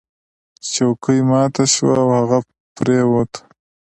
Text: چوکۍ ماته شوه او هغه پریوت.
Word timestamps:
چوکۍ 0.73 1.19
ماته 1.29 1.63
شوه 1.73 1.93
او 2.01 2.09
هغه 2.19 2.39
پریوت. 2.75 3.31